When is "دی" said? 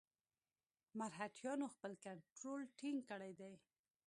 3.39-3.53